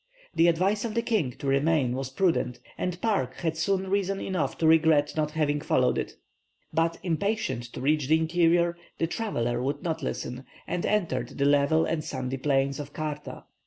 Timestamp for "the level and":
11.37-12.03